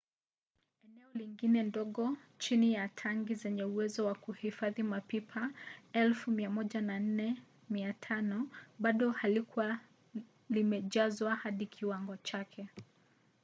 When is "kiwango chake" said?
11.65-12.67